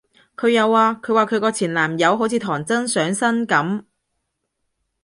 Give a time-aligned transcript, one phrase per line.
[0.35, 3.83] 佢有啊，佢話佢個前男友好似唐僧上身噉